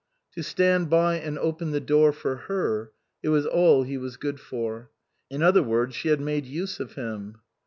To 0.31 0.41
stand 0.41 0.89
by 0.89 1.19
and 1.19 1.37
open 1.37 1.69
the 1.69 1.79
door 1.79 2.11
for 2.11 2.35
her 2.47 2.91
it 3.21 3.29
was 3.29 3.45
all 3.45 3.83
he 3.83 3.99
was 3.99 4.17
good 4.17 4.39
for. 4.39 4.89
In 5.29 5.43
other 5.43 5.61
words, 5.61 5.93
she 5.95 6.07
had 6.09 6.19
made 6.19 6.47
use 6.47 6.79
of 6.79 6.93
him. 6.95 7.37